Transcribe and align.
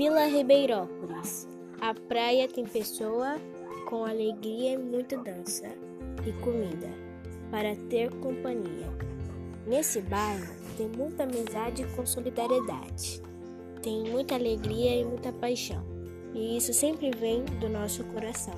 Vila 0.00 0.24
Ribeirópolis. 0.24 1.46
A 1.78 1.92
praia 1.92 2.48
tem 2.48 2.64
pessoa 2.64 3.36
com 3.86 4.06
alegria 4.06 4.72
e 4.72 4.78
muita 4.78 5.14
dança 5.18 5.66
e 6.26 6.32
comida 6.42 6.88
para 7.50 7.76
ter 7.90 8.08
companhia. 8.14 8.88
Nesse 9.66 10.00
bairro 10.00 10.54
tem 10.78 10.88
muita 10.88 11.24
amizade 11.24 11.84
com 11.94 12.06
solidariedade. 12.06 13.20
Tem 13.82 14.04
muita 14.04 14.36
alegria 14.36 14.96
e 14.96 15.04
muita 15.04 15.34
paixão. 15.34 15.84
E 16.32 16.56
isso 16.56 16.72
sempre 16.72 17.10
vem 17.10 17.44
do 17.60 17.68
nosso 17.68 18.02
coração. 18.04 18.56